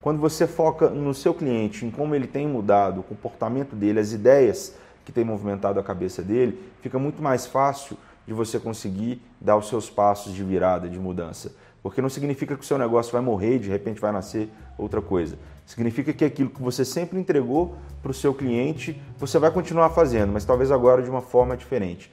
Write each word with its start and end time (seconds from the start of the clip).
Quando 0.00 0.20
você 0.20 0.46
foca 0.46 0.88
no 0.88 1.12
seu 1.12 1.34
cliente, 1.34 1.84
em 1.84 1.90
como 1.90 2.14
ele 2.14 2.28
tem 2.28 2.46
mudado, 2.46 3.00
o 3.00 3.02
comportamento 3.02 3.74
dele, 3.74 3.98
as 3.98 4.12
ideias 4.12 4.76
que 5.04 5.10
tem 5.10 5.24
movimentado 5.24 5.80
a 5.80 5.82
cabeça 5.82 6.22
dele, 6.22 6.56
fica 6.80 7.00
muito 7.00 7.20
mais 7.20 7.46
fácil 7.46 7.96
de 8.24 8.32
você 8.32 8.60
conseguir 8.60 9.20
dar 9.40 9.56
os 9.56 9.68
seus 9.68 9.90
passos 9.90 10.32
de 10.32 10.44
virada, 10.44 10.88
de 10.88 11.00
mudança. 11.00 11.52
Porque 11.82 12.00
não 12.00 12.08
significa 12.08 12.54
que 12.54 12.62
o 12.62 12.66
seu 12.66 12.78
negócio 12.78 13.10
vai 13.10 13.20
morrer 13.20 13.56
e 13.56 13.58
de 13.58 13.68
repente 13.68 14.00
vai 14.00 14.12
nascer 14.12 14.48
outra 14.78 15.02
coisa. 15.02 15.36
Significa 15.66 16.12
que 16.12 16.24
aquilo 16.24 16.50
que 16.50 16.62
você 16.62 16.84
sempre 16.84 17.18
entregou 17.18 17.74
para 18.00 18.12
o 18.12 18.14
seu 18.14 18.32
cliente, 18.32 19.02
você 19.18 19.36
vai 19.36 19.50
continuar 19.50 19.90
fazendo, 19.90 20.32
mas 20.32 20.44
talvez 20.44 20.70
agora 20.70 21.02
de 21.02 21.10
uma 21.10 21.22
forma 21.22 21.56
diferente. 21.56 22.08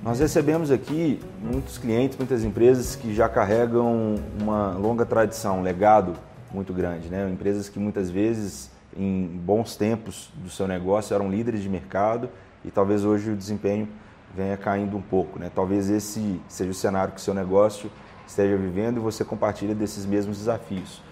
Nós 0.00 0.20
recebemos 0.20 0.70
aqui 0.70 1.20
muitos 1.42 1.76
clientes, 1.76 2.16
muitas 2.16 2.44
empresas 2.44 2.94
que 2.94 3.12
já 3.12 3.28
carregam 3.28 4.14
uma 4.40 4.70
longa 4.74 5.04
tradição, 5.04 5.58
um 5.58 5.62
legado 5.62 6.14
muito 6.52 6.72
grande, 6.72 7.08
né? 7.08 7.28
Empresas 7.28 7.68
que 7.68 7.80
muitas 7.80 8.08
vezes, 8.08 8.70
em 8.96 9.26
bons 9.26 9.74
tempos 9.74 10.30
do 10.36 10.48
seu 10.48 10.68
negócio, 10.68 11.14
eram 11.14 11.28
líderes 11.28 11.60
de 11.60 11.68
mercado 11.68 12.30
e 12.64 12.70
talvez 12.70 13.04
hoje 13.04 13.32
o 13.32 13.36
desempenho 13.36 13.88
venha 14.36 14.56
caindo 14.56 14.96
um 14.96 15.02
pouco, 15.02 15.36
né? 15.36 15.50
Talvez 15.52 15.90
esse 15.90 16.40
seja 16.48 16.70
o 16.70 16.74
cenário 16.74 17.12
que 17.12 17.20
o 17.20 17.22
seu 17.22 17.34
negócio 17.34 17.90
esteja 18.24 18.56
vivendo 18.56 18.98
e 18.98 19.00
você 19.00 19.24
compartilha 19.24 19.74
desses 19.74 20.06
mesmos 20.06 20.38
desafios. 20.38 21.02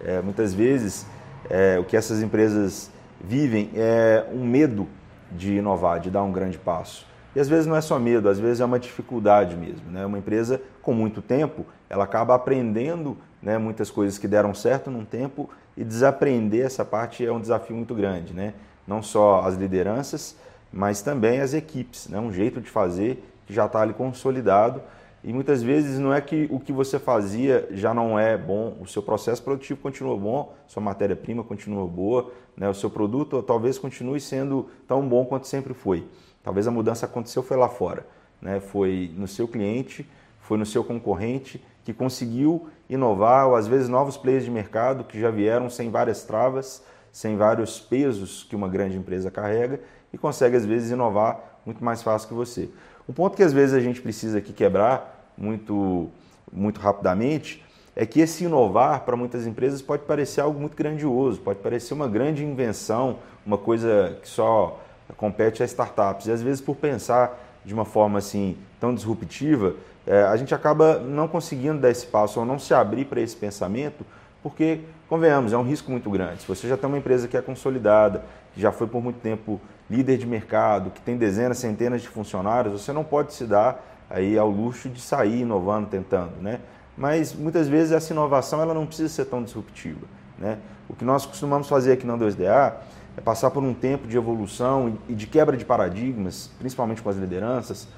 É, 0.00 0.22
muitas 0.22 0.54
vezes, 0.54 1.04
é, 1.50 1.78
o 1.80 1.84
que 1.84 1.96
essas 1.96 2.22
empresas 2.22 2.92
vivem 3.20 3.70
é 3.74 4.24
um 4.32 4.44
medo 4.44 4.86
de 5.32 5.54
inovar, 5.54 5.98
de 5.98 6.10
dar 6.10 6.22
um 6.22 6.30
grande 6.30 6.58
passo. 6.58 7.15
E 7.36 7.38
às 7.38 7.50
vezes 7.50 7.66
não 7.66 7.76
é 7.76 7.82
só 7.82 7.98
medo, 7.98 8.30
às 8.30 8.38
vezes 8.38 8.62
é 8.62 8.64
uma 8.64 8.78
dificuldade 8.78 9.54
mesmo. 9.56 9.90
Né? 9.90 10.06
Uma 10.06 10.16
empresa 10.16 10.58
com 10.80 10.94
muito 10.94 11.20
tempo, 11.20 11.66
ela 11.86 12.04
acaba 12.04 12.34
aprendendo 12.34 13.14
né, 13.42 13.58
muitas 13.58 13.90
coisas 13.90 14.16
que 14.16 14.26
deram 14.26 14.54
certo 14.54 14.90
num 14.90 15.04
tempo 15.04 15.50
e 15.76 15.84
desaprender 15.84 16.64
essa 16.64 16.82
parte 16.82 17.26
é 17.26 17.30
um 17.30 17.38
desafio 17.38 17.76
muito 17.76 17.94
grande. 17.94 18.32
Né? 18.32 18.54
Não 18.86 19.02
só 19.02 19.42
as 19.42 19.54
lideranças, 19.54 20.34
mas 20.72 21.02
também 21.02 21.42
as 21.42 21.52
equipes. 21.52 22.08
Né? 22.08 22.18
Um 22.18 22.32
jeito 22.32 22.58
de 22.58 22.70
fazer 22.70 23.22
que 23.46 23.52
já 23.52 23.66
está 23.66 23.82
ali 23.82 23.92
consolidado 23.92 24.80
e 25.22 25.30
muitas 25.30 25.62
vezes 25.62 25.98
não 25.98 26.14
é 26.14 26.22
que 26.22 26.48
o 26.50 26.58
que 26.58 26.72
você 26.72 26.98
fazia 26.98 27.68
já 27.70 27.92
não 27.92 28.18
é 28.18 28.34
bom, 28.38 28.78
o 28.80 28.86
seu 28.86 29.02
processo 29.02 29.42
produtivo 29.42 29.78
continua 29.82 30.16
bom, 30.16 30.54
sua 30.66 30.82
matéria-prima 30.82 31.44
continua 31.44 31.86
boa, 31.86 32.32
né? 32.56 32.66
o 32.66 32.74
seu 32.74 32.88
produto 32.88 33.42
talvez 33.42 33.78
continue 33.78 34.22
sendo 34.22 34.70
tão 34.88 35.06
bom 35.06 35.26
quanto 35.26 35.46
sempre 35.46 35.74
foi. 35.74 36.06
Talvez 36.46 36.68
a 36.68 36.70
mudança 36.70 37.06
aconteceu 37.06 37.42
foi 37.42 37.56
lá 37.56 37.68
fora, 37.68 38.06
né? 38.40 38.60
Foi 38.60 39.10
no 39.16 39.26
seu 39.26 39.48
cliente, 39.48 40.08
foi 40.38 40.56
no 40.56 40.64
seu 40.64 40.84
concorrente 40.84 41.60
que 41.82 41.92
conseguiu 41.92 42.68
inovar, 42.88 43.48
ou 43.48 43.56
às 43.56 43.66
vezes 43.66 43.88
novos 43.88 44.16
players 44.16 44.44
de 44.44 44.50
mercado 44.52 45.02
que 45.02 45.18
já 45.18 45.28
vieram 45.28 45.68
sem 45.68 45.90
várias 45.90 46.22
travas, 46.22 46.84
sem 47.10 47.36
vários 47.36 47.80
pesos 47.80 48.46
que 48.48 48.54
uma 48.54 48.68
grande 48.68 48.96
empresa 48.96 49.28
carrega 49.28 49.80
e 50.12 50.16
consegue 50.16 50.56
às 50.56 50.64
vezes 50.64 50.92
inovar 50.92 51.58
muito 51.66 51.84
mais 51.84 52.00
fácil 52.00 52.28
que 52.28 52.34
você. 52.34 52.70
Um 53.08 53.12
ponto 53.12 53.36
que 53.36 53.42
às 53.42 53.52
vezes 53.52 53.74
a 53.74 53.80
gente 53.80 54.00
precisa 54.00 54.38
aqui 54.38 54.52
quebrar 54.52 55.32
muito 55.36 56.08
muito 56.52 56.80
rapidamente 56.80 57.60
é 57.96 58.06
que 58.06 58.20
esse 58.20 58.44
inovar 58.44 59.00
para 59.00 59.16
muitas 59.16 59.48
empresas 59.48 59.82
pode 59.82 60.04
parecer 60.04 60.42
algo 60.42 60.60
muito 60.60 60.76
grandioso, 60.76 61.40
pode 61.40 61.58
parecer 61.58 61.92
uma 61.92 62.06
grande 62.06 62.44
invenção, 62.44 63.18
uma 63.44 63.58
coisa 63.58 64.16
que 64.22 64.28
só 64.28 64.80
compete 65.14 65.62
a 65.62 65.66
startups. 65.66 66.26
E 66.26 66.32
às 66.32 66.42
vezes, 66.42 66.60
por 66.60 66.76
pensar 66.76 67.38
de 67.64 67.74
uma 67.74 67.84
forma 67.84 68.18
assim 68.18 68.56
tão 68.80 68.94
disruptiva, 68.94 69.74
é, 70.06 70.22
a 70.22 70.36
gente 70.36 70.54
acaba 70.54 70.98
não 70.98 71.26
conseguindo 71.26 71.80
dar 71.80 71.90
esse 71.90 72.06
passo 72.06 72.38
ou 72.38 72.46
não 72.46 72.58
se 72.58 72.72
abrir 72.72 73.04
para 73.06 73.20
esse 73.20 73.34
pensamento, 73.34 74.04
porque, 74.42 74.80
convenhamos, 75.08 75.52
é 75.52 75.58
um 75.58 75.64
risco 75.64 75.90
muito 75.90 76.08
grande. 76.08 76.42
Se 76.42 76.48
você 76.48 76.68
já 76.68 76.76
tem 76.76 76.86
uma 76.86 76.98
empresa 76.98 77.26
que 77.26 77.36
é 77.36 77.42
consolidada, 77.42 78.22
que 78.54 78.60
já 78.60 78.70
foi 78.70 78.86
por 78.86 79.02
muito 79.02 79.18
tempo 79.18 79.60
líder 79.90 80.18
de 80.18 80.26
mercado, 80.26 80.90
que 80.90 81.00
tem 81.00 81.16
dezenas, 81.16 81.58
centenas 81.58 82.02
de 82.02 82.08
funcionários, 82.08 82.80
você 82.80 82.92
não 82.92 83.02
pode 83.02 83.34
se 83.34 83.44
dar 83.44 83.84
aí 84.08 84.38
ao 84.38 84.48
luxo 84.48 84.88
de 84.88 85.00
sair 85.00 85.40
inovando, 85.40 85.88
tentando, 85.88 86.40
né? 86.40 86.60
Mas 86.96 87.34
muitas 87.34 87.68
vezes 87.68 87.92
essa 87.92 88.12
inovação 88.12 88.62
ela 88.62 88.72
não 88.72 88.86
precisa 88.86 89.08
ser 89.08 89.24
tão 89.26 89.42
disruptiva, 89.42 90.06
né? 90.38 90.58
O 90.88 90.94
que 90.94 91.04
nós 91.04 91.26
costumamos 91.26 91.68
fazer 91.68 91.92
aqui 91.92 92.06
na 92.06 92.16
2DA 92.16 92.74
é 93.16 93.20
passar 93.20 93.50
por 93.50 93.62
um 93.62 93.72
tempo 93.72 94.06
de 94.06 94.16
evolução 94.16 94.98
e 95.08 95.14
de 95.14 95.26
quebra 95.26 95.56
de 95.56 95.64
paradigmas, 95.64 96.50
principalmente 96.58 97.02
com 97.02 97.08
as 97.08 97.16
lideranças, 97.16 97.88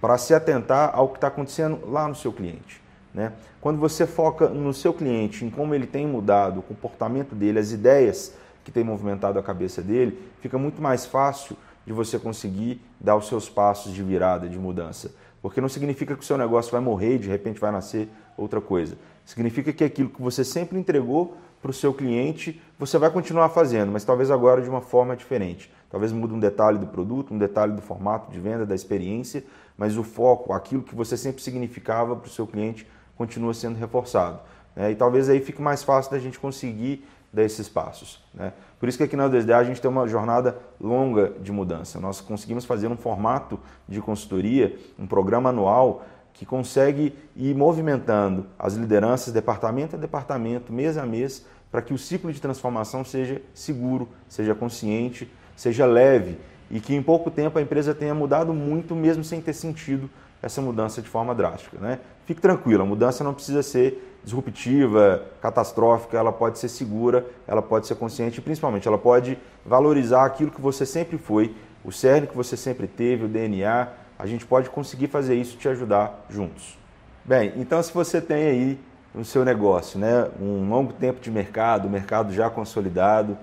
para 0.00 0.16
se 0.16 0.32
atentar 0.32 0.92
ao 0.94 1.08
que 1.08 1.16
está 1.16 1.26
acontecendo 1.26 1.80
lá 1.90 2.06
no 2.06 2.14
seu 2.14 2.32
cliente. 2.32 2.80
Né? 3.12 3.32
Quando 3.60 3.78
você 3.78 4.06
foca 4.06 4.48
no 4.48 4.72
seu 4.72 4.94
cliente, 4.94 5.44
em 5.44 5.50
como 5.50 5.74
ele 5.74 5.86
tem 5.86 6.06
mudado, 6.06 6.60
o 6.60 6.62
comportamento 6.62 7.34
dele, 7.34 7.58
as 7.58 7.72
ideias 7.72 8.34
que 8.64 8.70
tem 8.70 8.84
movimentado 8.84 9.38
a 9.38 9.42
cabeça 9.42 9.82
dele, 9.82 10.20
fica 10.40 10.56
muito 10.58 10.80
mais 10.80 11.04
fácil 11.04 11.56
de 11.84 11.92
você 11.92 12.18
conseguir 12.18 12.80
dar 13.00 13.16
os 13.16 13.26
seus 13.26 13.48
passos 13.48 13.92
de 13.92 14.02
virada, 14.02 14.48
de 14.48 14.58
mudança. 14.58 15.10
Porque 15.40 15.60
não 15.60 15.68
significa 15.68 16.14
que 16.14 16.22
o 16.22 16.26
seu 16.26 16.36
negócio 16.36 16.70
vai 16.70 16.80
morrer 16.80 17.14
e 17.14 17.18
de 17.18 17.28
repente 17.28 17.58
vai 17.58 17.72
nascer 17.72 18.08
outra 18.36 18.60
coisa. 18.60 18.96
Significa 19.24 19.72
que 19.72 19.82
aquilo 19.82 20.10
que 20.10 20.20
você 20.20 20.44
sempre 20.44 20.78
entregou 20.78 21.36
para 21.60 21.70
o 21.70 21.74
seu 21.74 21.92
cliente, 21.92 22.60
você 22.78 22.96
vai 22.96 23.10
continuar 23.10 23.48
fazendo, 23.48 23.90
mas 23.90 24.04
talvez 24.04 24.30
agora 24.30 24.62
de 24.62 24.68
uma 24.68 24.80
forma 24.80 25.16
diferente. 25.16 25.70
Talvez 25.90 26.12
mude 26.12 26.32
um 26.32 26.38
detalhe 26.38 26.78
do 26.78 26.86
produto, 26.86 27.34
um 27.34 27.38
detalhe 27.38 27.72
do 27.72 27.82
formato 27.82 28.30
de 28.30 28.38
venda, 28.38 28.64
da 28.64 28.74
experiência, 28.74 29.42
mas 29.76 29.96
o 29.96 30.04
foco, 30.04 30.52
aquilo 30.52 30.82
que 30.82 30.94
você 30.94 31.16
sempre 31.16 31.42
significava 31.42 32.14
para 32.14 32.26
o 32.26 32.30
seu 32.30 32.46
cliente, 32.46 32.86
continua 33.16 33.52
sendo 33.52 33.76
reforçado. 33.76 34.38
Né? 34.76 34.92
E 34.92 34.94
talvez 34.94 35.28
aí 35.28 35.40
fique 35.40 35.60
mais 35.60 35.82
fácil 35.82 36.12
da 36.12 36.18
gente 36.20 36.38
conseguir 36.38 37.04
dar 37.32 37.42
esses 37.42 37.68
passos. 37.68 38.22
Né? 38.32 38.52
Por 38.78 38.88
isso 38.88 38.96
que 38.96 39.04
aqui 39.04 39.16
na 39.16 39.28
2D 39.28 39.52
a 39.52 39.64
gente 39.64 39.80
tem 39.80 39.90
uma 39.90 40.06
jornada 40.06 40.56
longa 40.80 41.30
de 41.40 41.50
mudança. 41.50 42.00
Nós 42.00 42.20
conseguimos 42.20 42.64
fazer 42.64 42.86
um 42.86 42.96
formato 42.96 43.58
de 43.88 44.00
consultoria, 44.00 44.78
um 44.98 45.06
programa 45.06 45.50
anual 45.50 46.04
que 46.32 46.46
consegue 46.46 47.12
ir 47.34 47.52
movimentando 47.56 48.46
as 48.56 48.74
lideranças, 48.74 49.32
departamento 49.32 49.96
a 49.96 49.98
departamento, 49.98 50.72
mês 50.72 50.96
a 50.96 51.04
mês, 51.04 51.44
para 51.70 51.82
que 51.82 51.92
o 51.92 51.98
ciclo 51.98 52.32
de 52.32 52.40
transformação 52.40 53.04
seja 53.04 53.42
seguro, 53.52 54.08
seja 54.28 54.54
consciente, 54.54 55.30
seja 55.56 55.86
leve 55.86 56.38
e 56.70 56.80
que 56.80 56.94
em 56.94 57.02
pouco 57.02 57.30
tempo 57.30 57.58
a 57.58 57.62
empresa 57.62 57.94
tenha 57.94 58.14
mudado 58.14 58.52
muito, 58.52 58.94
mesmo 58.94 59.24
sem 59.24 59.40
ter 59.40 59.52
sentido 59.52 60.08
essa 60.42 60.60
mudança 60.60 61.02
de 61.02 61.08
forma 61.08 61.34
drástica. 61.34 61.78
Né? 61.78 61.98
Fique 62.24 62.40
tranquilo, 62.40 62.82
a 62.82 62.86
mudança 62.86 63.24
não 63.24 63.34
precisa 63.34 63.62
ser 63.62 64.18
disruptiva, 64.22 65.24
catastrófica, 65.40 66.18
ela 66.18 66.32
pode 66.32 66.58
ser 66.58 66.68
segura, 66.68 67.26
ela 67.46 67.62
pode 67.62 67.86
ser 67.86 67.94
consciente 67.94 68.38
e 68.38 68.42
principalmente 68.42 68.86
ela 68.86 68.98
pode 68.98 69.38
valorizar 69.64 70.24
aquilo 70.24 70.50
que 70.50 70.60
você 70.60 70.84
sempre 70.84 71.16
foi, 71.16 71.54
o 71.84 71.90
cerne 71.90 72.26
que 72.26 72.36
você 72.36 72.56
sempre 72.56 72.86
teve, 72.86 73.24
o 73.24 73.28
DNA, 73.28 73.88
a 74.18 74.26
gente 74.26 74.44
pode 74.44 74.68
conseguir 74.68 75.06
fazer 75.06 75.34
isso 75.34 75.56
te 75.56 75.68
ajudar 75.68 76.26
juntos. 76.28 76.76
Bem, 77.24 77.52
então 77.56 77.82
se 77.82 77.92
você 77.92 78.20
tem 78.20 78.46
aí 78.48 78.80
no 79.18 79.24
seu 79.24 79.44
negócio 79.44 79.98
né, 79.98 80.28
um 80.40 80.68
longo 80.70 80.92
tempo 80.92 81.20
de 81.20 81.28
mercado, 81.28 81.88
o 81.88 81.90
mercado 81.90 82.32
já 82.32 82.48
consolidado, 82.48 83.36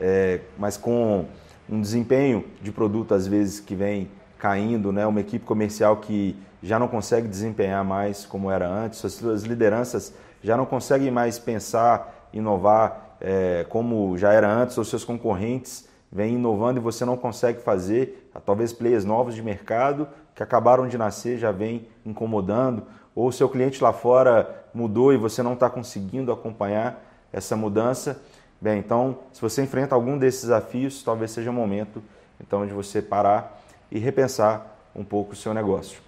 é, 0.00 0.38
mas 0.56 0.76
com 0.76 1.24
um 1.68 1.80
desempenho 1.80 2.44
de 2.62 2.70
produto 2.70 3.12
às 3.12 3.26
vezes 3.26 3.58
que 3.58 3.74
vem 3.74 4.08
caindo, 4.38 4.92
né, 4.92 5.04
uma 5.04 5.20
equipe 5.20 5.44
comercial 5.44 5.96
que 5.96 6.36
já 6.62 6.78
não 6.78 6.86
consegue 6.86 7.26
desempenhar 7.26 7.84
mais 7.84 8.24
como 8.24 8.52
era 8.52 8.68
antes, 8.68 9.04
as 9.04 9.14
suas 9.14 9.42
lideranças 9.42 10.14
já 10.44 10.56
não 10.56 10.64
conseguem 10.64 11.10
mais 11.10 11.40
pensar, 11.40 12.28
inovar 12.32 13.16
é, 13.20 13.66
como 13.68 14.16
já 14.16 14.32
era 14.32 14.48
antes, 14.48 14.78
os 14.78 14.88
seus 14.88 15.02
concorrentes 15.02 15.88
vem 16.12 16.34
inovando 16.34 16.78
e 16.78 16.82
você 16.82 17.04
não 17.04 17.16
consegue 17.16 17.60
fazer, 17.60 18.30
talvez 18.44 18.72
players 18.72 19.04
novos 19.04 19.34
de 19.34 19.42
mercado 19.42 20.06
que 20.36 20.42
acabaram 20.42 20.86
de 20.86 20.96
nascer 20.96 21.36
já 21.36 21.50
vem 21.50 21.88
incomodando, 22.04 22.84
ou 23.16 23.32
seu 23.32 23.48
cliente 23.48 23.82
lá 23.82 23.94
fora 23.94 24.64
mudou 24.74 25.12
e 25.12 25.16
você 25.16 25.42
não 25.42 25.54
está 25.54 25.70
conseguindo 25.70 26.30
acompanhar 26.30 27.02
essa 27.32 27.56
mudança. 27.56 28.22
Bem, 28.60 28.78
então, 28.78 29.18
se 29.32 29.40
você 29.40 29.62
enfrenta 29.62 29.94
algum 29.94 30.18
desses 30.18 30.42
desafios, 30.42 31.02
talvez 31.02 31.30
seja 31.30 31.50
o 31.50 31.54
momento 31.54 32.02
então 32.38 32.66
de 32.66 32.72
você 32.72 33.00
parar 33.00 33.62
e 33.90 33.98
repensar 33.98 34.76
um 34.94 35.02
pouco 35.02 35.32
o 35.32 35.36
seu 35.36 35.54
negócio. 35.54 36.05